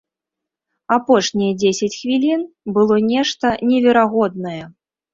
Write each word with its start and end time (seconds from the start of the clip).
Апошнія 0.97 1.53
дзесяць 1.65 1.91
хвілін 1.99 2.41
было 2.81 3.01
нешта 3.13 3.55
неверагоднае. 3.71 4.61